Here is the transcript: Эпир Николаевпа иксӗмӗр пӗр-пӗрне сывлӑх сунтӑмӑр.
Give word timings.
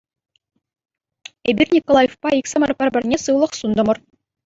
Эпир 1.49 1.67
Николаевпа 1.75 2.29
иксӗмӗр 2.39 2.71
пӗр-пӗрне 2.77 3.17
сывлӑх 3.23 3.51
сунтӑмӑр. 3.59 3.97